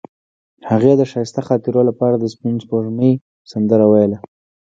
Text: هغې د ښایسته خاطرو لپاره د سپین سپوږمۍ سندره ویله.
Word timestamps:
هغې 0.69 0.91
د 0.97 1.01
ښایسته 1.11 1.41
خاطرو 1.47 1.81
لپاره 1.89 2.15
د 2.17 2.25
سپین 2.33 2.55
سپوږمۍ 2.63 3.11
سندره 3.51 3.85
ویله. 3.91 4.17